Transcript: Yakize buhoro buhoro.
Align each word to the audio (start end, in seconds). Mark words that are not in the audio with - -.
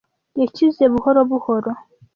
Yakize 0.41 0.83
buhoro 0.93 1.21
buhoro. 1.29 1.71